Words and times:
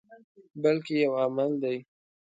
بلکې 0.61 0.95
یو 1.03 1.13
عمل 1.23 1.51
دی. 1.63 1.77